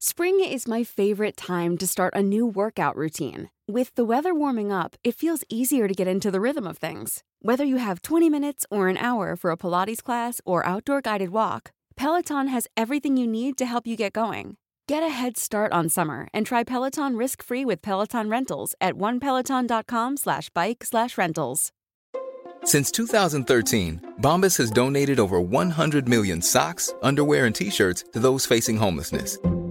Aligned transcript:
Spring 0.00 0.38
is 0.38 0.68
my 0.68 0.84
favorite 0.84 1.36
time 1.36 1.76
to 1.76 1.84
start 1.84 2.14
a 2.14 2.22
new 2.22 2.46
workout 2.46 2.94
routine. 2.94 3.50
With 3.66 3.92
the 3.96 4.04
weather 4.04 4.32
warming 4.32 4.70
up, 4.70 4.94
it 5.02 5.16
feels 5.16 5.42
easier 5.48 5.88
to 5.88 5.94
get 5.94 6.06
into 6.06 6.30
the 6.30 6.40
rhythm 6.40 6.68
of 6.68 6.78
things. 6.78 7.24
Whether 7.42 7.64
you 7.64 7.78
have 7.78 8.02
20 8.02 8.30
minutes 8.30 8.64
or 8.70 8.86
an 8.86 8.96
hour 8.96 9.34
for 9.34 9.50
a 9.50 9.56
Pilates 9.56 10.00
class 10.00 10.40
or 10.44 10.64
outdoor 10.64 11.00
guided 11.00 11.30
walk, 11.30 11.72
Peloton 11.96 12.46
has 12.46 12.68
everything 12.76 13.16
you 13.16 13.26
need 13.26 13.58
to 13.58 13.66
help 13.66 13.88
you 13.88 13.96
get 13.96 14.12
going. 14.12 14.56
Get 14.86 15.02
a 15.02 15.08
head 15.08 15.36
start 15.36 15.72
on 15.72 15.88
summer 15.88 16.28
and 16.32 16.46
try 16.46 16.62
Peloton 16.62 17.16
risk-free 17.16 17.64
with 17.64 17.82
Peloton 17.82 18.30
Rentals 18.30 18.76
at 18.80 18.94
onepeloton.com 18.94 20.16
slash 20.16 20.48
bike 20.50 20.84
slash 20.84 21.18
rentals. 21.18 21.72
Since 22.62 22.92
2013, 22.92 24.14
Bombas 24.20 24.56
has 24.58 24.70
donated 24.70 25.18
over 25.18 25.40
100 25.40 26.08
million 26.08 26.40
socks, 26.40 26.94
underwear, 27.02 27.46
and 27.46 27.54
t-shirts 27.54 28.04
to 28.12 28.20
those 28.20 28.46
facing 28.46 28.76
homelessness. 28.76 29.36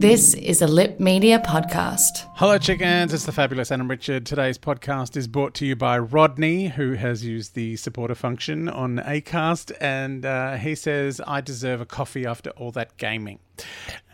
This 0.00 0.32
is 0.32 0.62
a 0.62 0.66
Lip 0.66 0.98
Media 0.98 1.38
podcast. 1.40 2.26
Hello, 2.36 2.56
chickens. 2.56 3.12
It's 3.12 3.26
the 3.26 3.32
fabulous 3.32 3.70
Adam 3.70 3.86
Richard. 3.86 4.24
Today's 4.24 4.56
podcast 4.56 5.14
is 5.14 5.28
brought 5.28 5.52
to 5.56 5.66
you 5.66 5.76
by 5.76 5.98
Rodney, 5.98 6.68
who 6.68 6.94
has 6.94 7.22
used 7.22 7.54
the 7.54 7.76
supporter 7.76 8.14
function 8.14 8.70
on 8.70 8.96
Acast, 8.96 9.72
and 9.78 10.24
uh, 10.24 10.56
he 10.56 10.74
says, 10.74 11.20
"I 11.26 11.42
deserve 11.42 11.82
a 11.82 11.84
coffee 11.84 12.24
after 12.24 12.48
all 12.52 12.70
that 12.72 12.96
gaming." 12.96 13.40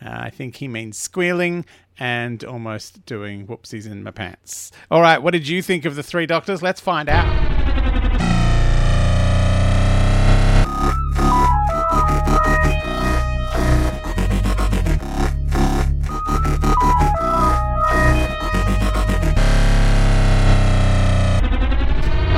Uh, 0.05 0.09
I 0.09 0.29
think 0.29 0.57
he 0.57 0.67
means 0.67 0.97
squealing 0.97 1.63
and 1.97 2.43
almost 2.43 3.05
doing 3.05 3.47
whoopsies 3.47 3.89
in 3.89 4.03
my 4.03 4.11
pants. 4.11 4.73
All 4.91 4.99
right, 4.99 5.23
what 5.23 5.31
did 5.31 5.47
you 5.47 5.61
think 5.61 5.85
of 5.85 5.95
the 5.95 6.03
Three 6.03 6.25
Doctors? 6.25 6.61
Let's 6.61 6.81
find 6.81 7.07
out. 7.07 7.56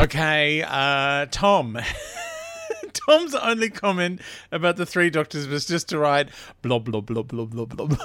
Okay, 0.10 0.64
uh, 0.66 1.28
Tom. 1.30 1.78
Tom's 2.94 3.36
only 3.36 3.70
comment 3.70 4.22
about 4.52 4.76
the 4.76 4.86
three 4.88 5.12
doctors 5.12 5.48
was 5.48 5.68
just 5.68 5.88
to 5.90 6.00
write 6.00 6.30
blah 6.64 6.80
blah 6.80 7.02
blah 7.02 7.22
blah 7.22 7.46
blah 7.46 7.66
blah 7.66 7.96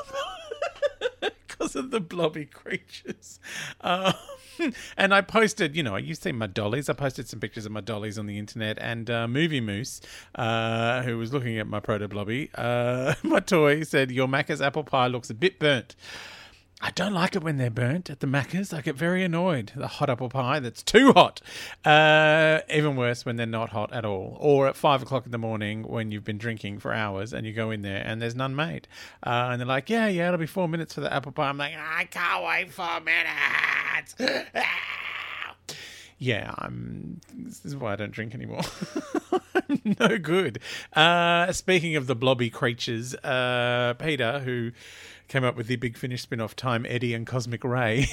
because 1.22 1.74
of 1.76 1.90
the 1.90 2.00
blobby 2.00 2.44
creatures. 2.44 3.40
Um, 3.80 4.12
and 4.98 5.14
I 5.14 5.22
posted, 5.22 5.74
you 5.74 5.82
know, 5.82 5.94
I 5.94 6.00
used 6.00 6.22
to 6.24 6.28
see 6.28 6.32
my 6.32 6.46
dollies. 6.46 6.90
I 6.90 6.92
posted 6.92 7.26
some 7.26 7.40
pictures 7.40 7.64
of 7.64 7.72
my 7.72 7.80
dollies 7.80 8.18
on 8.18 8.26
the 8.26 8.38
internet, 8.38 8.76
and 8.82 9.08
uh, 9.08 9.26
Movie 9.26 9.62
Moose, 9.62 10.02
uh, 10.34 11.00
who 11.04 11.16
was 11.16 11.32
looking 11.32 11.58
at 11.58 11.66
my 11.66 11.80
proto 11.80 12.06
blobby, 12.06 12.50
uh, 12.54 13.14
my 13.22 13.40
toy, 13.40 13.82
said 13.82 14.10
your 14.10 14.28
Macca's 14.28 14.60
apple 14.60 14.84
pie 14.84 15.06
looks 15.06 15.30
a 15.30 15.34
bit 15.34 15.58
burnt. 15.58 15.96
I 16.80 16.90
don't 16.90 17.14
like 17.14 17.34
it 17.34 17.42
when 17.42 17.56
they're 17.56 17.70
burnt 17.70 18.10
at 18.10 18.20
the 18.20 18.26
Macca's. 18.26 18.72
I 18.72 18.82
get 18.82 18.94
very 18.96 19.24
annoyed. 19.24 19.72
The 19.74 19.86
hot 19.86 20.10
apple 20.10 20.28
pie 20.28 20.60
that's 20.60 20.82
too 20.82 21.12
hot. 21.12 21.40
Uh, 21.84 22.60
even 22.68 22.96
worse 22.96 23.24
when 23.24 23.36
they're 23.36 23.46
not 23.46 23.70
hot 23.70 23.92
at 23.92 24.04
all. 24.04 24.36
Or 24.38 24.66
at 24.68 24.76
five 24.76 25.02
o'clock 25.02 25.24
in 25.24 25.32
the 25.32 25.38
morning 25.38 25.84
when 25.84 26.10
you've 26.10 26.24
been 26.24 26.38
drinking 26.38 26.80
for 26.80 26.92
hours 26.92 27.32
and 27.32 27.46
you 27.46 27.52
go 27.52 27.70
in 27.70 27.82
there 27.82 28.02
and 28.04 28.20
there's 28.20 28.34
none 28.34 28.54
made. 28.54 28.86
Uh, 29.24 29.48
and 29.50 29.60
they're 29.60 29.66
like, 29.66 29.88
yeah, 29.88 30.08
yeah, 30.08 30.28
it'll 30.28 30.38
be 30.38 30.46
four 30.46 30.68
minutes 30.68 30.94
for 30.94 31.00
the 31.00 31.12
apple 31.12 31.32
pie. 31.32 31.48
I'm 31.48 31.58
like, 31.58 31.74
I 31.74 32.04
can't 32.04 32.44
wait 32.44 32.72
four 32.72 33.00
minutes. 33.00 34.14
yeah, 36.18 36.54
I'm. 36.58 37.20
This 37.34 37.64
is 37.64 37.76
why 37.76 37.92
I 37.92 37.96
don't 37.96 38.12
drink 38.12 38.34
anymore. 38.34 38.62
no 40.00 40.18
good. 40.18 40.60
Uh, 40.92 41.52
speaking 41.52 41.96
of 41.96 42.06
the 42.06 42.14
blobby 42.14 42.50
creatures, 42.50 43.14
uh, 43.16 43.94
Peter, 43.98 44.40
who 44.40 44.72
came 45.28 45.44
up 45.44 45.56
with 45.56 45.66
the 45.66 45.76
Big 45.76 45.96
Finish 45.96 46.22
spin 46.22 46.40
off 46.40 46.54
Time 46.54 46.86
Eddie 46.88 47.14
and 47.14 47.26
Cosmic 47.26 47.64
Ray, 47.64 48.06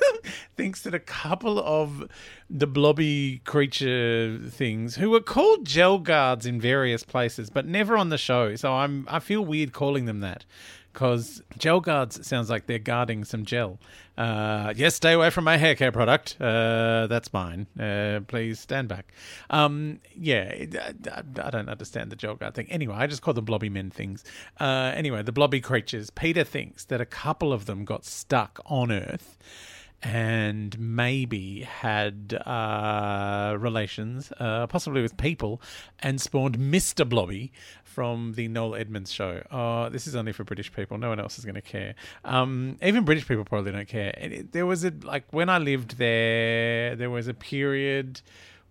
thinks 0.56 0.82
that 0.82 0.94
a 0.94 1.00
couple 1.00 1.58
of 1.58 2.08
the 2.48 2.66
blobby 2.66 3.42
creature 3.44 4.38
things, 4.48 4.96
who 4.96 5.10
were 5.10 5.20
called 5.20 5.66
gel 5.66 5.98
guards 5.98 6.46
in 6.46 6.60
various 6.60 7.02
places, 7.02 7.50
but 7.50 7.66
never 7.66 7.96
on 7.96 8.08
the 8.08 8.18
show. 8.18 8.56
So 8.56 8.72
I'm 8.72 9.06
I 9.10 9.18
feel 9.18 9.44
weird 9.44 9.72
calling 9.72 10.06
them 10.06 10.20
that 10.20 10.44
because 10.92 11.42
gel 11.58 11.80
guards 11.80 12.26
sounds 12.26 12.50
like 12.50 12.66
they're 12.66 12.78
guarding 12.78 13.24
some 13.24 13.44
gel. 13.44 13.78
Uh, 14.18 14.74
yes, 14.76 14.94
stay 14.94 15.12
away 15.12 15.30
from 15.30 15.44
my 15.44 15.56
hair 15.56 15.74
care 15.74 15.90
product. 15.90 16.36
Uh, 16.40 17.06
that's 17.06 17.32
mine. 17.32 17.66
Uh, 17.78 18.20
please 18.26 18.60
stand 18.60 18.88
back. 18.88 19.12
Um, 19.50 20.00
yeah, 20.14 20.52
I, 20.54 21.22
I, 21.42 21.50
don't 21.50 21.68
understand 21.68 22.12
the 22.12 22.16
gel 22.16 22.34
guard 22.34 22.54
thing. 22.54 22.70
Anyway, 22.70 22.94
I 22.94 23.06
just 23.06 23.22
call 23.22 23.34
them 23.34 23.46
blobby 23.46 23.70
men 23.70 23.90
things. 23.90 24.22
Uh, 24.60 24.92
anyway, 24.94 25.22
the 25.22 25.32
blobby 25.32 25.60
creatures. 25.60 26.10
Peter 26.10 26.44
thinks 26.44 26.84
that 26.86 27.00
a 27.00 27.06
couple 27.06 27.52
of 27.52 27.64
them 27.66 27.84
got 27.84 28.04
stuck 28.04 28.60
on 28.66 28.92
Earth 28.92 29.38
and 30.02 30.78
maybe 30.78 31.60
had 31.62 32.34
uh, 32.44 33.56
relations, 33.58 34.32
uh, 34.40 34.66
possibly 34.66 35.00
with 35.00 35.16
people, 35.16 35.60
and 36.00 36.20
spawned 36.20 36.58
Mr. 36.58 37.08
Blobby 37.08 37.52
from 37.84 38.32
the 38.32 38.48
Noel 38.48 38.74
Edmonds 38.74 39.12
show. 39.12 39.42
Oh, 39.50 39.88
this 39.90 40.06
is 40.06 40.16
only 40.16 40.32
for 40.32 40.44
British 40.44 40.72
people. 40.72 40.98
No 40.98 41.10
one 41.10 41.20
else 41.20 41.38
is 41.38 41.44
going 41.44 41.54
to 41.54 41.60
care. 41.60 41.94
Um, 42.24 42.78
even 42.82 43.04
British 43.04 43.28
people 43.28 43.44
probably 43.44 43.72
don't 43.72 43.88
care. 43.88 44.14
It, 44.16 44.52
there 44.52 44.66
was 44.66 44.84
a 44.84 44.92
like 45.02 45.24
when 45.30 45.48
I 45.48 45.58
lived 45.58 45.98
there, 45.98 46.96
there 46.96 47.10
was 47.10 47.28
a 47.28 47.34
period 47.34 48.22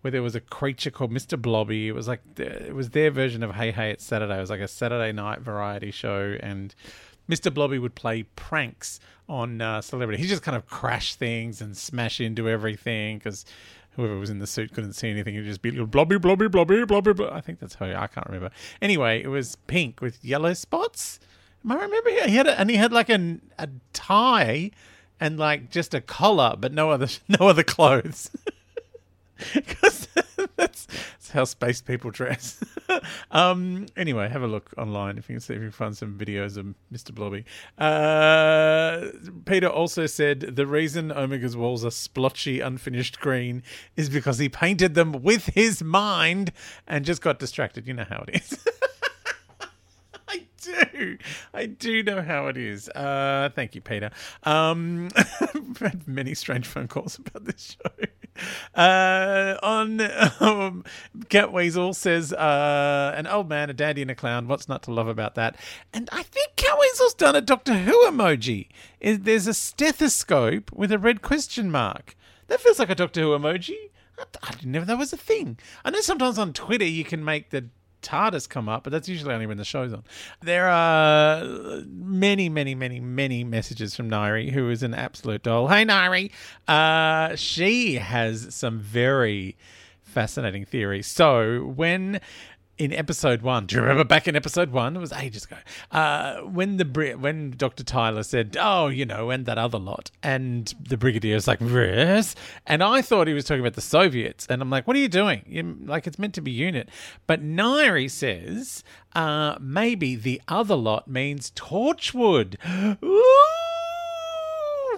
where 0.02 0.12
there 0.12 0.24
was 0.24 0.36
a 0.36 0.42
creature 0.42 0.92
called 0.92 1.12
Mr. 1.12 1.40
Blobby. 1.40 1.88
It 1.88 1.94
was 1.94 2.08
like 2.08 2.22
it 2.38 2.74
was 2.74 2.90
their 2.90 3.12
version 3.12 3.44
of 3.44 3.56
Hey 3.56 3.72
Hey 3.72 3.92
It's 3.92 4.04
Saturday. 4.04 4.38
It 4.38 4.42
was 4.42 4.50
like 4.50 4.60
a 4.60 4.68
Saturday 4.68 5.12
night 5.12 5.40
variety 5.40 5.92
show 5.92 6.38
and 6.42 6.74
Mr. 7.32 7.54
Blobby 7.54 7.80
would 7.80 7.96
play 7.96 8.24
pranks 8.36 9.00
on 9.30 9.62
uh, 9.62 9.80
celebrity. 9.82 10.22
He 10.22 10.28
just 10.28 10.44
kind 10.44 10.58
of 10.58 10.68
crash 10.68 11.16
things 11.16 11.62
and 11.62 11.78
smash 11.78 12.20
into 12.20 12.50
everything 12.50 13.18
because 13.18 13.46
whoever 13.92 14.18
was 14.18 14.30
in 14.30 14.40
the 14.40 14.48
suit 14.48 14.74
couldn't 14.74 14.94
see 14.94 15.10
anything. 15.10 15.34
He'd 15.36 15.46
just 15.46 15.62
be 15.62 15.72
blobby, 15.72 16.18
blobby, 16.18 16.48
blobby, 16.48 16.84
blobby, 16.86 17.14
blobby. 17.14 17.34
I 17.34 17.42
think 17.42 17.60
that's 17.60 17.76
how 17.76 17.86
I 17.86 18.08
can't 18.08 18.28
remember. 18.28 18.52
Anyway, 18.82 19.24
it 19.24 19.28
was 19.28 19.56
pink 19.68 20.02
with 20.02 20.24
yellow 20.24 20.54
spots. 20.54 21.20
Am 21.64 21.72
I 21.72 21.76
remember? 21.76 22.10
He 22.10 22.36
had 22.36 22.48
a, 22.48 22.60
and 22.60 22.70
he 22.70 22.76
had 22.76 22.92
like 22.92 23.10
a, 23.10 23.38
a 23.58 23.70
tie 23.94 24.72
and 25.20 25.40
like 25.40 25.70
just 25.70 25.94
a 25.94 26.02
collar, 26.02 26.56
but 26.58 26.74
no 26.74 26.90
other 26.90 27.08
no 27.40 27.48
other 27.48 27.64
clothes. 27.64 28.30
Because 29.56 30.08
that's, 30.56 30.86
that's 31.18 31.32
how 31.32 31.46
space 31.46 31.82
people 31.82 32.12
dress. 32.12 32.64
Um, 33.32 33.86
anyway, 33.96 34.30
have 34.30 34.44
a 34.44 34.48
look 34.48 34.72
online 34.78 35.18
if 35.18 35.30
you 35.30 35.36
can 35.36 35.40
see 35.40 35.54
if 35.54 35.60
you 35.60 35.68
can 35.68 35.72
find 35.72 35.98
some 35.98 36.18
videos 36.18 36.58
of 36.58 36.76
Mr. 36.94 37.14
Blobby. 37.14 37.46
Uh, 37.78 39.08
Peter 39.46 39.68
also 39.68 40.06
said 40.06 40.42
the 40.42 40.68
reason 40.68 41.12
Omega's 41.12 41.56
walls 41.56 41.86
are 41.86 41.92
splotchy, 41.92 42.60
unfinished 42.60 43.20
green 43.20 43.64
is 43.96 44.10
because 44.10 44.38
he 44.38 44.50
painted 44.50 44.96
them 44.96 45.14
with 45.24 45.48
his 45.48 45.82
mind 45.82 46.52
and 46.88 47.06
just 47.06 47.22
got 47.22 47.40
distracted. 47.40 47.88
You 47.88 47.94
know 47.94 48.06
how 48.08 48.26
it 48.28 48.42
is. 48.42 48.66
I 50.28 50.46
do. 50.62 51.18
I 51.54 51.66
do 51.66 52.04
know 52.04 52.22
how 52.22 52.48
it 52.48 52.58
is. 52.58 52.90
Uh, 52.90 53.50
thank 53.56 53.76
you, 53.76 53.82
Peter. 53.82 54.12
Um, 54.44 55.10
I've 55.16 55.78
had 55.78 56.08
many 56.08 56.34
strange 56.34 56.68
phone 56.68 56.88
calls 56.88 57.18
about 57.18 57.46
this 57.46 57.78
show. 57.82 58.08
Uh, 58.76 59.58
on 59.62 60.02
um, 60.40 60.84
Cat 61.30 61.52
Weasel 61.52 61.94
says, 61.94 62.34
uh, 62.34 63.14
an 63.16 63.28
old 63.28 63.50
man, 63.50 63.70
a 63.70 63.74
daddy, 63.74 64.02
and 64.02 64.12
a 64.12 64.16
clown. 64.16 64.48
What's 64.48 64.68
not 64.68 64.84
to 64.84 64.94
love 64.94 65.08
about 65.08 65.36
that? 65.36 65.56
And 65.94 66.10
I 66.12 66.24
think 66.24 66.56
Cat 66.56 66.78
Weasel's 66.80 67.14
done 67.14 67.36
a 67.36 67.42
Doctor 67.42 67.74
Who 67.74 68.06
emoji. 68.08 68.68
There's 69.02 69.48
a 69.48 69.54
stethoscope 69.54 70.72
with 70.72 70.92
a 70.92 71.00
red 71.00 71.22
question 71.22 71.72
mark. 71.72 72.16
That 72.48 72.62
feels 72.62 72.80
like 72.80 72.90
a 72.90 72.96
Doctor 72.96 73.22
Who 73.22 73.30
emoji. 73.30 73.78
I, 74.44 74.52
didn't 74.52 74.72
know 74.72 74.84
that 74.84 74.98
was 74.98 75.14
a 75.14 75.18
thing. 75.18 75.58
I 75.84 75.90
know 75.90 76.02
sometimes 76.02 76.38
on 76.38 76.54
Twitter 76.54 76.86
you 76.86 77.04
can 77.04 77.26
make 77.26 77.50
the 77.50 77.70
TARDIS 78.02 78.48
come 78.50 78.68
up, 78.68 78.84
but 78.84 78.92
that's 78.92 79.08
usually 79.10 79.34
only 79.34 79.48
when 79.48 79.58
the 79.58 79.66
show's 79.66 79.94
on. 79.94 80.04
There 80.42 80.68
are 80.68 81.44
many, 81.88 82.50
many, 82.50 82.76
many, 82.76 83.00
many 83.00 83.44
messages 83.44 83.96
from 83.96 84.10
Nairi, 84.10 84.52
who 84.52 84.70
is 84.70 84.84
an 84.84 84.94
absolute 84.94 85.44
doll. 85.44 85.68
Hey, 85.68 85.86
Nairi. 85.86 86.32
Uh, 86.68 87.36
she 87.36 87.96
has 87.96 88.54
some 88.54 88.80
very 88.80 89.56
fascinating 90.04 90.66
theories. 90.66 91.08
So 91.08 91.66
when 91.76 92.20
in 92.84 92.92
episode 92.94 93.44
one. 93.44 93.68
Do 93.68 93.76
you 93.76 93.82
remember 93.82 94.04
back 94.04 94.28
in 94.28 94.36
episode 94.36 94.72
one? 94.72 94.96
It 94.96 95.00
was 95.00 95.14
ages 95.14 95.46
ago. 95.46 95.58
Uh, 95.92 96.38
when 96.42 96.78
the 96.78 97.16
when 97.20 97.52
Doctor 97.52 97.84
Tyler 97.84 98.24
said, 98.24 98.58
"Oh, 98.60 98.88
you 98.88 99.06
know," 99.06 99.30
and 99.30 99.46
that 99.46 99.60
other 99.60 99.78
lot, 99.78 100.10
and 100.24 100.74
the 100.82 100.98
Brigadier's 100.98 101.48
like, 101.48 101.62
"Yes," 101.62 102.36
and 102.66 102.82
I 102.82 103.04
thought 103.04 103.28
he 103.28 103.34
was 103.34 103.46
talking 103.46 103.62
about 103.62 103.76
the 103.76 103.82
Soviets, 103.82 104.48
and 104.50 104.64
I'm 104.64 104.72
like, 104.72 104.88
"What 104.88 104.96
are 104.96 105.00
you 105.00 105.10
doing? 105.10 105.44
You, 105.48 105.78
like 105.86 106.08
it's 106.08 106.18
meant 106.18 106.34
to 106.36 106.42
be 106.42 106.50
unit." 106.50 106.90
But 107.28 107.44
Nairi 107.44 108.10
says, 108.10 108.84
uh, 109.14 109.58
maybe 109.60 110.16
the 110.16 110.42
other 110.48 110.76
lot 110.76 111.08
means 111.08 111.52
Torchwood. 111.52 112.56
Ooh! 113.04 113.51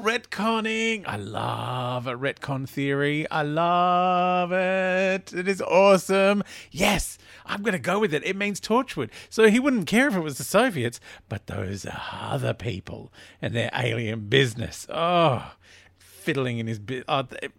Retconning. 0.04 1.04
I 1.08 1.16
love 1.16 2.06
a 2.06 2.16
retcon 2.16 2.68
theory. 2.68 3.30
I 3.32 3.42
love 3.42 4.52
it. 4.52 5.34
It 5.34 5.48
is 5.48 5.62
awesome. 5.62 6.44
Yes, 6.72 7.18
I'm 7.46 7.62
going 7.62 7.74
to 7.74 7.80
go 7.80 8.00
with 8.00 8.14
it. 8.14 8.26
It 8.26 8.36
means 8.36 8.60
Torchwood. 8.60 9.10
So 9.30 9.48
he 9.48 9.60
wouldn't 9.60 9.88
care 9.88 10.08
if 10.08 10.16
it 10.16 10.20
was 10.20 10.38
the 10.38 10.44
Soviets, 10.44 11.00
but 11.30 11.48
those 11.48 11.88
other 12.12 12.54
people 12.54 13.12
and 13.42 13.56
their 13.56 13.72
alien 13.74 14.28
business. 14.28 14.86
Oh, 14.90 15.54
fiddling 15.98 16.60
in 16.60 16.68
his. 16.68 16.80
bit. 16.80 17.06
oh, 17.08 17.24
the, 17.24 17.52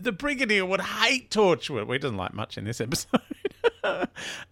the 0.00 0.12
Brigadier 0.12 0.64
would 0.64 0.80
hate 0.80 1.30
Torchwood. 1.30 1.86
Well, 1.86 1.92
he 1.92 1.98
doesn't 1.98 2.16
like 2.16 2.34
much 2.34 2.56
in 2.56 2.64
this 2.64 2.80
episode. 2.80 3.20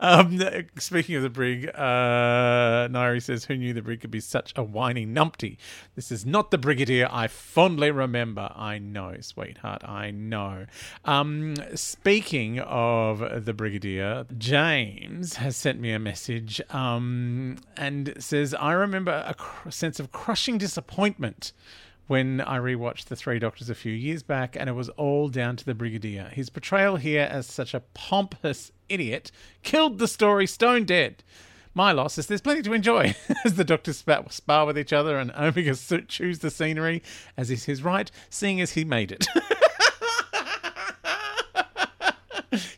Um, 0.00 0.40
speaking 0.78 1.16
of 1.16 1.22
the 1.22 1.30
brig, 1.30 1.68
uh, 1.74 2.88
Nairi 2.88 3.22
says, 3.22 3.44
Who 3.46 3.56
knew 3.56 3.72
the 3.72 3.82
brig 3.82 4.00
could 4.00 4.10
be 4.10 4.20
such 4.20 4.52
a 4.56 4.62
whiny 4.62 5.06
numpty? 5.06 5.56
This 5.94 6.12
is 6.12 6.24
not 6.26 6.50
the 6.50 6.58
Brigadier 6.58 7.08
I 7.10 7.28
fondly 7.28 7.90
remember. 7.90 8.50
I 8.54 8.78
know, 8.78 9.16
sweetheart, 9.20 9.82
I 9.84 10.10
know. 10.10 10.66
Um, 11.04 11.54
speaking 11.74 12.60
of 12.60 13.44
the 13.44 13.52
Brigadier, 13.52 14.26
James 14.36 15.36
has 15.36 15.56
sent 15.56 15.80
me 15.80 15.92
a 15.92 15.98
message 15.98 16.60
um, 16.70 17.58
and 17.76 18.14
says, 18.18 18.54
I 18.54 18.72
remember 18.72 19.24
a 19.26 19.34
cr- 19.34 19.70
sense 19.70 20.00
of 20.00 20.12
crushing 20.12 20.58
disappointment 20.58 21.52
when 22.12 22.42
I 22.42 22.58
rewatched 22.58 23.06
The 23.06 23.16
Three 23.16 23.38
Doctors 23.38 23.70
a 23.70 23.74
few 23.74 23.90
years 23.94 24.22
back, 24.22 24.54
and 24.54 24.68
it 24.68 24.74
was 24.74 24.90
all 24.90 25.30
down 25.30 25.56
to 25.56 25.64
the 25.64 25.72
Brigadier. 25.72 26.28
His 26.30 26.50
portrayal 26.50 26.96
here 26.96 27.26
as 27.30 27.46
such 27.46 27.72
a 27.72 27.80
pompous 27.94 28.70
idiot 28.90 29.32
killed 29.62 29.98
the 29.98 30.06
story 30.06 30.46
stone 30.46 30.84
dead. 30.84 31.24
My 31.72 31.90
loss 31.90 32.18
is 32.18 32.26
there's 32.26 32.42
plenty 32.42 32.60
to 32.60 32.74
enjoy 32.74 33.16
as 33.46 33.54
the 33.54 33.64
doctors 33.64 34.04
spar 34.28 34.66
with 34.66 34.78
each 34.78 34.92
other 34.92 35.18
and 35.18 35.30
Omega 35.30 35.74
chews 36.06 36.40
the 36.40 36.50
scenery, 36.50 37.02
as 37.34 37.50
is 37.50 37.64
his 37.64 37.82
right, 37.82 38.10
seeing 38.28 38.60
as 38.60 38.72
he 38.72 38.84
made 38.84 39.10
it. 39.10 39.26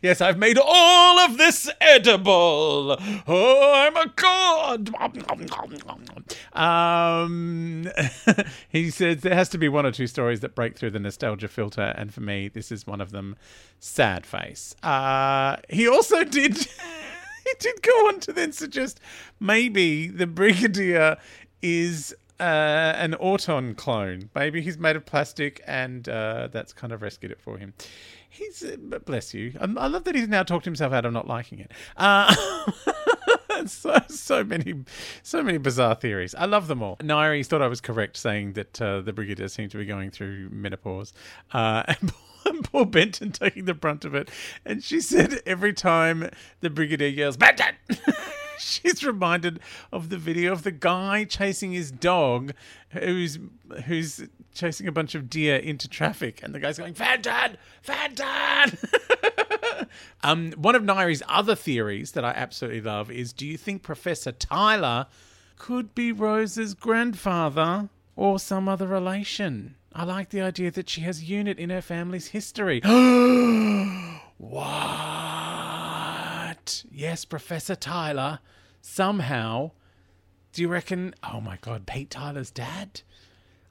Yes, 0.01 0.21
I've 0.21 0.37
made 0.37 0.57
all 0.57 1.19
of 1.19 1.37
this 1.37 1.69
edible. 1.81 2.97
Oh, 3.27 3.71
I'm 3.73 3.95
a 3.95 4.11
god. 4.15 4.89
Um, 6.53 7.87
he 8.69 8.89
says 8.89 9.21
there 9.21 9.35
has 9.35 9.49
to 9.49 9.57
be 9.57 9.67
one 9.69 9.85
or 9.85 9.91
two 9.91 10.07
stories 10.07 10.39
that 10.41 10.55
break 10.55 10.77
through 10.77 10.91
the 10.91 10.99
nostalgia 10.99 11.47
filter, 11.47 11.93
and 11.97 12.13
for 12.13 12.21
me, 12.21 12.47
this 12.47 12.71
is 12.71 12.87
one 12.87 13.01
of 13.01 13.11
them. 13.11 13.35
Sad 13.79 14.25
face. 14.25 14.75
Uh, 14.81 15.57
he 15.69 15.87
also 15.87 16.23
did. 16.23 16.57
he 16.57 17.53
did 17.59 17.81
go 17.81 18.07
on 18.07 18.19
to 18.21 18.33
then 18.33 18.51
suggest 18.51 18.99
maybe 19.39 20.07
the 20.07 20.27
Brigadier 20.27 21.17
is 21.61 22.15
uh, 22.39 22.43
an 22.43 23.15
Auton 23.15 23.75
clone. 23.75 24.29
Maybe 24.35 24.61
he's 24.61 24.77
made 24.77 24.95
of 24.95 25.05
plastic, 25.05 25.61
and 25.67 26.07
uh, 26.07 26.49
that's 26.51 26.73
kind 26.73 26.93
of 26.93 27.01
rescued 27.01 27.31
it 27.31 27.41
for 27.41 27.57
him. 27.57 27.73
He's 28.35 28.63
uh, 28.63 28.99
bless 29.05 29.33
you. 29.33 29.53
I, 29.59 29.63
I, 29.63 29.87
love 29.87 30.03
that 30.03 30.13
he's 30.13 30.27
now 30.27 30.43
talked 30.43 30.65
himself 30.65 30.91
out 30.91 31.05
of 31.05 31.13
not 31.13 31.25
liking 31.25 31.59
it. 31.59 31.71
Uh, 31.95 32.35
so 33.65 33.97
so 34.09 34.43
many 34.43 34.83
so 35.23 35.41
many 35.41 35.57
bizarre 35.57 35.95
theories. 35.95 36.35
I 36.35 36.45
love 36.45 36.67
them 36.67 36.83
all. 36.83 36.97
Nairi 36.97 37.45
thought 37.45 37.61
I 37.61 37.67
was 37.67 37.79
correct 37.79 38.17
saying 38.17 38.53
that 38.53 38.81
uh, 38.81 38.99
the 38.99 39.13
Brigadier 39.13 39.47
seemed 39.47 39.71
to 39.71 39.77
be 39.77 39.85
going 39.85 40.11
through 40.11 40.49
menopause, 40.51 41.13
uh, 41.53 41.83
and 41.87 42.13
poor, 42.13 42.61
poor 42.63 42.85
Benton 42.85 43.31
taking 43.31 43.65
the 43.65 43.73
brunt 43.73 44.03
of 44.03 44.13
it. 44.13 44.29
And 44.65 44.83
she 44.83 44.99
said 44.99 45.41
every 45.45 45.71
time 45.71 46.29
the 46.59 46.69
Brigadier 46.69 47.07
yells 47.07 47.37
"Benton." 47.37 47.75
she's 48.59 49.03
reminded 49.03 49.59
of 49.91 50.09
the 50.09 50.17
video 50.17 50.51
of 50.51 50.63
the 50.63 50.71
guy 50.71 51.23
chasing 51.23 51.71
his 51.71 51.91
dog 51.91 52.53
who's 52.89 53.39
who's 53.85 54.23
chasing 54.53 54.87
a 54.87 54.91
bunch 54.91 55.15
of 55.15 55.29
deer 55.29 55.55
into 55.55 55.87
traffic. 55.87 56.41
And 56.43 56.53
the 56.53 56.59
guy's 56.59 56.77
going 56.77 56.93
Fenton 56.93 57.57
Fenton 57.81 58.77
um 60.23 60.51
one 60.53 60.75
of 60.75 60.83
Nairi's 60.83 61.23
other 61.27 61.55
theories 61.55 62.11
that 62.13 62.25
I 62.25 62.31
absolutely 62.31 62.81
love 62.81 63.11
is 63.11 63.33
do 63.33 63.45
you 63.45 63.57
think 63.57 63.83
Professor 63.83 64.31
Tyler 64.31 65.07
could 65.57 65.95
be 65.95 66.11
Rose's 66.11 66.73
grandfather 66.73 67.89
or 68.15 68.39
some 68.39 68.67
other 68.67 68.87
relation? 68.87 69.75
I 69.93 70.03
like 70.03 70.29
the 70.29 70.41
idea 70.41 70.71
that 70.71 70.89
she 70.89 71.01
has 71.01 71.29
unit 71.29 71.57
in 71.57 71.69
her 71.69 71.81
family's 71.81 72.27
history 72.27 72.81
yes 76.91 77.25
Professor 77.25 77.75
Tyler 77.75 78.39
somehow 78.81 79.71
do 80.55 80.61
you 80.61 80.69
reckon? 80.69 81.13
Oh 81.21 81.41
my 81.41 81.57
God, 81.59 81.85
Pete 81.85 82.09
Tyler's 82.09 82.49
dad? 82.49 83.01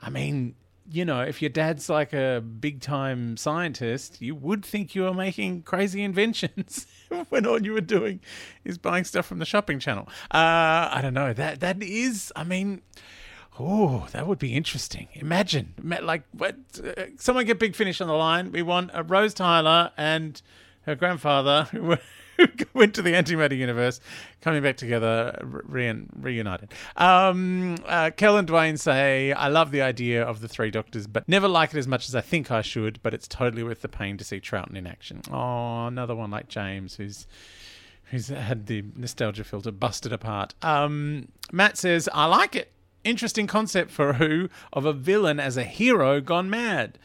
I 0.03 0.11
mean, 0.11 0.55
you 0.87 1.07
know, 1.07 1.23
if 1.23 1.41
your 1.41 1.49
dad's 1.49 1.89
like 1.89 2.13
a 2.13 2.43
big 2.43 2.83
time 2.83 3.39
scientist, 3.39 4.21
you 4.21 4.35
would 4.35 4.67
think 4.67 4.95
you 4.95 5.05
were 5.05 5.15
making 5.15 5.63
crazy 5.63 6.03
inventions 6.03 6.87
when 7.31 7.47
all 7.47 7.63
you 7.65 7.73
were 7.73 7.81
doing 7.81 8.21
is 8.67 8.77
buying 8.77 9.05
stuff 9.05 9.25
from 9.25 9.39
the 9.39 9.47
shopping 9.47 9.79
channel. 9.79 10.07
Uh, 10.31 10.93
I 10.93 10.99
don't 11.01 11.15
know. 11.15 11.33
That 11.33 11.61
that 11.61 11.83
is, 11.83 12.31
I 12.37 12.45
mean, 12.45 12.83
oh, 13.59 14.07
that 14.13 14.27
would 14.27 14.39
be 14.39 14.55
interesting. 14.55 15.09
Imagine, 15.15 15.73
like, 16.03 16.25
what, 16.33 16.57
uh, 16.85 17.05
someone 17.17 17.47
get 17.47 17.59
Big 17.59 17.75
Finish 17.75 18.03
on 18.03 18.09
the 18.09 18.15
line. 18.15 18.53
We 18.53 18.61
want 18.61 18.91
a 18.93 19.03
Rose 19.03 19.33
Tyler 19.33 19.91
and 19.97 20.43
her 20.83 20.95
grandfather 20.95 21.67
who 21.73 21.83
were 21.83 22.01
went 22.75 22.95
to 22.95 23.03
the 23.03 23.13
antimatter 23.13 23.57
universe, 23.57 24.01
coming 24.41 24.63
back 24.63 24.77
together, 24.77 25.39
re- 25.43 26.05
reunited. 26.19 26.73
Um, 26.97 27.77
uh, 27.87 28.11
Kel 28.17 28.37
and 28.37 28.49
Dwayne 28.49 28.79
say, 28.79 29.33
I 29.33 29.49
love 29.49 29.71
the 29.71 29.83
idea 29.83 30.23
of 30.23 30.41
the 30.41 30.49
three 30.49 30.71
doctors, 30.71 31.07
but 31.07 31.29
never 31.29 31.49
like 31.49 31.75
it 31.75 31.79
as 31.79 31.89
much 31.89 32.09
as 32.09 32.15
I 32.15 32.21
think 32.21 32.51
I 32.51 32.63
should, 32.63 33.01
but 33.03 33.15
it's 33.15 33.29
totally 33.29 33.63
worth 33.63 33.83
the 33.83 33.89
pain 33.89 34.17
to 34.19 34.25
see 34.25 34.41
Troughton 34.41 34.77
in 34.77 34.87
action. 34.87 35.23
Oh, 35.31 35.87
another 35.87 36.15
one 36.15 36.31
like 36.31 36.49
James, 36.49 36.97
who's 36.97 37.27
who's 38.11 38.29
had 38.29 38.67
the 38.67 38.85
nostalgia 38.95 39.45
filter 39.45 39.73
busted 39.73 40.13
apart. 40.13 40.55
Um, 40.63 41.29
Matt 41.51 41.79
says, 41.79 42.09
I 42.13 42.27
like 42.27 42.55
it. 42.55 42.71
Interesting 43.03 43.47
concept 43.47 43.91
for 43.91 44.15
Who 44.15 44.49
of 44.73 44.85
a 44.85 44.93
villain 44.93 45.41
as 45.41 45.57
a 45.57 45.65
hero 45.65 46.21
gone 46.21 46.49
mad 46.49 46.99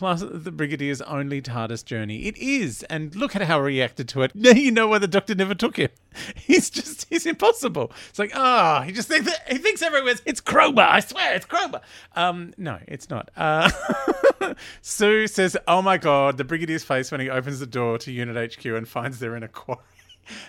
plus 0.00 0.22
the 0.22 0.50
Brigadier's 0.50 1.02
only 1.02 1.42
TARDIS 1.42 1.84
journey. 1.84 2.24
It 2.24 2.38
is, 2.38 2.82
and 2.84 3.14
look 3.14 3.36
at 3.36 3.42
how 3.42 3.58
he 3.58 3.66
reacted 3.66 4.08
to 4.08 4.22
it. 4.22 4.32
Now 4.40 4.52
you 4.52 4.70
know 4.70 4.88
why 4.88 4.98
the 4.98 5.06
Doctor 5.06 5.34
never 5.34 5.54
took 5.54 5.76
him. 5.76 5.90
He's 6.36 6.70
just, 6.70 7.06
he's 7.10 7.26
impossible. 7.26 7.92
It's 8.08 8.18
like, 8.18 8.32
ah, 8.34 8.78
oh, 8.78 8.82
he 8.82 8.92
just 8.92 9.08
thinks, 9.08 9.30
he 9.48 9.58
thinks 9.58 9.82
everywhere's, 9.82 10.22
it's 10.24 10.40
Cromer, 10.40 10.82
I 10.82 11.00
swear, 11.00 11.34
it's 11.34 11.44
Cromer. 11.44 11.82
Um, 12.16 12.54
no, 12.56 12.78
it's 12.88 13.10
not. 13.10 13.30
Uh, 13.36 13.70
Sue 14.80 15.26
says, 15.26 15.56
oh 15.68 15.82
my 15.82 15.98
god, 15.98 16.38
the 16.38 16.44
Brigadier's 16.44 16.82
face 16.82 17.12
when 17.12 17.20
he 17.20 17.28
opens 17.28 17.60
the 17.60 17.66
door 17.66 17.98
to 17.98 18.10
Unit 18.10 18.54
HQ 18.54 18.64
and 18.64 18.88
finds 18.88 19.18
they're 19.18 19.36
in 19.36 19.42
a 19.42 19.48
quarry. 19.48 19.80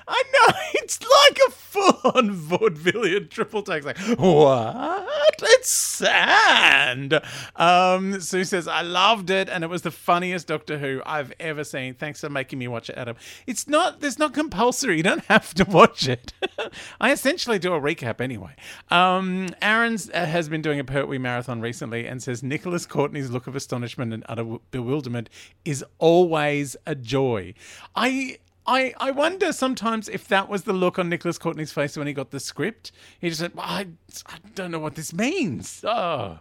I 0.08 0.24
know 0.34 0.54
it's 0.76 1.00
like 1.02 1.40
a 1.48 1.52
full-on 1.52 2.36
vaudevillian 2.36 3.30
triple 3.30 3.64
take. 3.64 3.84
Like 3.84 3.98
what? 4.18 5.08
It's 5.42 5.70
sand. 5.70 7.22
Um, 7.56 8.20
Sue 8.22 8.44
says 8.44 8.68
I 8.68 8.82
loved 8.82 9.30
it, 9.30 9.50
and 9.50 9.64
it 9.64 9.68
was 9.68 9.82
the 9.82 9.92
funniest 9.92 10.48
Doctor 10.48 10.78
Who 10.78 11.02
I've 11.06 11.34
ever 11.40 11.64
seen. 11.64 11.94
Thanks 11.94 12.22
for 12.22 12.30
making 12.30 12.60
me 12.60 12.68
watch 12.68 12.90
it, 12.90 12.98
Adam. 12.98 13.16
It's 13.48 13.68
not. 13.68 14.02
There's 14.02 14.20
not 14.20 14.34
compulsory. 14.34 14.98
You 14.98 15.04
don't 15.04 15.26
have 15.30 15.54
to 15.56 15.64
watch 15.66 16.08
it. 16.08 16.34
I 17.02 17.12
essentially 17.12 17.60
do 17.60 17.74
a 17.74 17.80
recap 17.80 18.22
anyway. 18.22 18.56
Um, 18.90 19.50
Aaron's 19.62 20.10
uh, 20.10 20.26
has 20.26 20.50
been 20.50 20.62
doing 20.62 20.80
a 20.80 20.84
Pertwee 20.84 21.18
marathon 21.18 21.62
recently, 21.62 22.08
and 22.08 22.22
says 22.22 22.44
Nicholas 22.44 22.86
Courtney's 22.86 23.30
look 23.30 23.48
of 23.48 23.56
astonishment 23.56 24.14
and 24.14 24.24
utter 24.28 24.58
bewilderment 24.72 25.30
is 25.66 25.84
always 26.00 26.76
a 26.86 26.96
joy. 26.96 27.54
I 27.96 28.38
I, 28.66 28.94
I 28.98 29.12
wonder 29.12 29.52
sometimes 29.54 30.08
if 30.08 30.28
that 30.28 30.48
was 30.48 30.64
the 30.64 30.74
look 30.74 31.00
on 31.00 31.10
Nicholas 31.10 31.38
Courtney's 31.38 31.72
face 31.72 31.98
when 31.98 32.08
he 32.08 32.14
got 32.14 32.32
the 32.32 32.40
script. 32.40 32.92
He 33.20 33.30
just 33.30 33.42
said, 33.42 33.54
I, 33.58 33.88
I 34.28 34.38
don't 34.56 34.72
know 34.72 34.80
what 34.80 34.96
this 34.96 35.14
means. 35.14 35.84
Oh. 35.84 36.40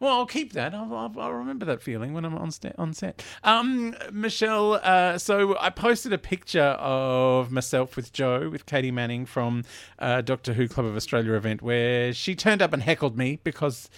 Well, 0.00 0.12
I'll 0.14 0.26
keep 0.26 0.52
that. 0.52 0.74
I'll, 0.74 0.94
I'll, 0.94 1.12
I'll 1.18 1.32
remember 1.32 1.66
that 1.66 1.82
feeling 1.82 2.14
when 2.14 2.24
I'm 2.24 2.36
on, 2.36 2.52
st- 2.52 2.76
on 2.78 2.94
set. 2.94 3.24
Um, 3.42 3.96
Michelle, 4.12 4.74
uh, 4.74 5.18
so 5.18 5.58
I 5.58 5.70
posted 5.70 6.12
a 6.12 6.18
picture 6.18 6.76
of 6.78 7.50
myself 7.50 7.96
with 7.96 8.12
Joe, 8.12 8.48
with 8.48 8.64
Katy 8.64 8.92
Manning 8.92 9.26
from 9.26 9.64
uh, 9.98 10.20
Doctor 10.20 10.54
Who 10.54 10.68
Club 10.68 10.86
of 10.86 10.94
Australia 10.94 11.32
event, 11.32 11.62
where 11.62 12.12
she 12.12 12.36
turned 12.36 12.62
up 12.62 12.72
and 12.72 12.82
heckled 12.84 13.18
me 13.18 13.40
because 13.42 13.90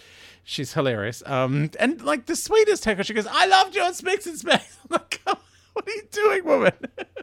she's 0.42 0.72
hilarious. 0.72 1.22
Um, 1.26 1.70
and 1.78 2.00
like 2.00 2.24
the 2.26 2.36
sweetest 2.36 2.86
heckle, 2.86 3.04
she 3.04 3.12
goes, 3.12 3.26
I 3.30 3.44
love 3.46 3.70
John 3.70 3.92
Smix 3.92 4.26
and 4.26 4.38
Space. 4.38 4.78
I'm 4.90 5.00
like, 5.02 5.20
what 5.24 5.86
are 5.86 5.90
you 5.92 6.02
doing, 6.10 6.44
woman? 6.46 6.72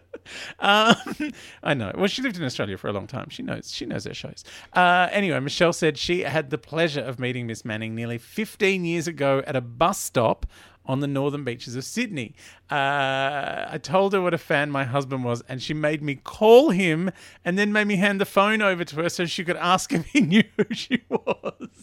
um, 0.60 0.96
I 1.64 1.74
know. 1.74 1.92
Well, 1.96 2.08
she 2.08 2.22
lived 2.22 2.38
in 2.38 2.44
Australia 2.44 2.78
for 2.78 2.88
a 2.88 2.94
long 2.94 3.08
time. 3.08 3.30
She 3.30 3.44
knows. 3.44 3.72
She 3.72 3.86
knows 3.86 4.06
her 4.06 4.14
shows. 4.14 4.44
Uh, 4.74 5.10
anyway, 5.12 5.40
Michelle 5.40 5.74
said 5.74 5.98
she 5.98 6.22
had 6.22 6.50
the 6.50 6.58
pleasure 6.58 7.02
of 7.02 7.20
meeting 7.20 7.48
Miss 7.48 7.66
Manning 7.66 7.96
nearly 7.96 8.18
15 8.18 8.86
years 8.86 9.08
ago 9.08 9.44
at 9.46 9.56
a 9.56 9.62
bus 9.62 10.00
stop 10.00 10.46
on 10.88 11.02
the 11.02 11.08
northern 11.08 11.44
beaches 11.44 11.76
of 11.76 11.84
Sydney. 11.84 12.34
Uh, 12.72 13.66
I 13.70 13.80
told 13.82 14.14
her 14.14 14.22
what 14.22 14.34
a 14.34 14.38
fan 14.38 14.72
my 14.72 14.86
husband 14.86 15.24
was, 15.24 15.44
and 15.50 15.62
she 15.62 15.74
made 15.74 16.02
me 16.02 16.16
call 16.16 16.70
him 16.70 17.12
and 17.44 17.58
then 17.58 17.74
made 17.74 17.88
me 17.88 17.98
hand 17.98 18.22
the 18.22 18.26
phone 18.26 18.62
over 18.62 18.86
to 18.86 18.96
her 18.98 19.10
so 19.10 19.26
she 19.26 19.44
could 19.44 19.58
ask 19.58 19.92
if 19.94 20.06
he 20.08 20.22
knew 20.22 20.44
who 20.58 20.66
she 20.74 21.04
was. 21.10 21.77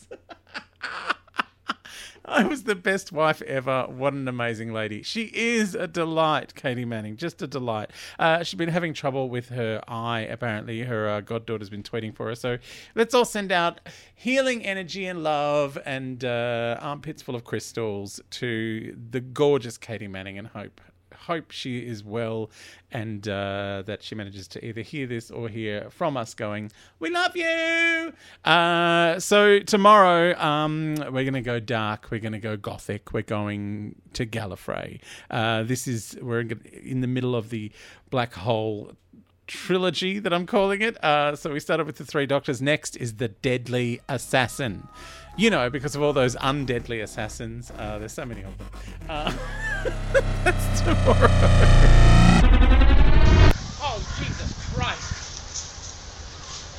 I 2.26 2.45
was 2.45 2.62
the 2.62 2.75
best 2.75 3.12
wife 3.12 3.43
ever. 3.43 3.85
What 3.88 4.14
an 4.14 4.26
amazing 4.28 4.73
lady. 4.73 5.02
She 5.02 5.25
is 5.35 5.75
a 5.75 5.87
delight, 5.87 6.54
Katy 6.54 6.87
Manning. 6.87 7.16
Just 7.16 7.43
a 7.43 7.47
delight. 7.47 7.90
Uh, 8.19 8.43
she's 8.43 8.57
been 8.57 8.71
having 8.71 8.95
trouble 8.95 9.28
with 9.28 9.50
her 9.50 9.83
eye, 9.87 10.21
apparently. 10.21 10.83
Her 10.83 11.09
uh, 11.09 11.21
goddaughter's 11.21 11.69
been 11.69 11.83
tweeting 11.83 12.16
for 12.16 12.28
her. 12.28 12.35
So 12.35 12.57
let's 12.95 13.12
all 13.12 13.26
send 13.26 13.52
out 13.52 13.81
healing 14.14 14.64
energy 14.64 15.04
and 15.07 15.23
love 15.23 15.78
and 15.85 16.25
uh, 16.25 16.78
armpits 16.81 17.21
full 17.21 17.35
of 17.35 17.45
crystals 17.45 18.21
to 18.31 18.97
the 19.11 19.21
gorgeous 19.21 19.76
Katy 19.76 20.09
Manning 20.09 20.38
and 20.38 20.49
hope 20.49 20.81
hope 21.14 21.50
she 21.50 21.78
is 21.78 22.04
well 22.04 22.50
and 22.90 23.26
uh, 23.28 23.83
that 23.87 24.02
she 24.02 24.14
manages 24.14 24.47
to 24.49 24.64
either 24.64 24.83
hear 24.83 25.06
this 25.06 25.30
or 25.30 25.49
hear 25.49 25.90
from 25.90 26.16
us 26.16 26.35
going, 26.35 26.71
We 26.99 27.11
love 27.11 27.37
you. 27.37 28.12
Uh, 28.44 29.18
so, 29.18 29.59
tomorrow, 29.61 30.38
um, 30.38 30.94
we're 30.97 31.25
going 31.25 31.35
to 31.35 31.40
go 31.40 31.61
dark. 31.61 32.09
We're 32.11 32.21
going 32.21 32.33
to 32.33 32.38
go 32.38 32.56
gothic. 32.56 33.12
We're 33.12 33.23
going 33.23 33.97
to 34.12 34.26
Gallifrey. 34.26 35.00
Uh, 35.30 35.62
this 35.64 35.88
is, 35.88 36.16
we're 36.21 36.40
in 36.40 37.00
the 37.00 37.06
middle 37.06 37.35
of 37.35 37.50
the 37.50 37.73
black 38.11 38.35
hole 38.35 38.92
trilogy 39.47 40.18
that 40.18 40.33
I'm 40.33 40.47
calling 40.47 40.80
it. 40.80 41.02
Uh, 41.02 41.37
so 41.37 41.52
we 41.52 41.61
started 41.61 41.87
with 41.87 41.97
the 41.97 42.04
three 42.04 42.26
doctors. 42.26 42.62
Next 42.62 42.97
is 42.97 43.16
the 43.16 43.28
deadly 43.28 44.00
assassin. 44.09 44.88
You 45.37 45.50
know, 45.50 45.69
because 45.69 45.97
of 45.97 46.03
all 46.03 46.12
those 46.12 46.37
undeadly 46.37 47.03
assassins. 47.03 47.73
Uh, 47.76 47.99
there's 47.99 48.12
so 48.12 48.25
many 48.25 48.43
of 48.43 48.57
them. 48.57 48.69
Uh, 49.09 49.33
that's 50.45 50.81
tomorrow. 50.81 51.29
Oh, 53.83 53.99
Jesus 54.19 54.73
Christ! 54.73 56.00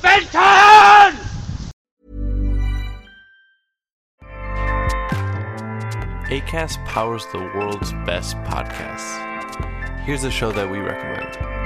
Benton! 0.02 1.20
ACAST 6.30 6.84
powers 6.86 7.26
the 7.32 7.38
world's 7.54 7.92
best 8.06 8.36
podcasts. 8.38 9.22
Here's 10.00 10.24
a 10.24 10.30
show 10.30 10.50
that 10.52 10.70
we 10.70 10.78
recommend. 10.78 11.65